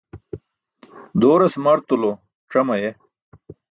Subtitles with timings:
[1.21, 2.11] Dooras martulo
[2.51, 2.89] cam aye.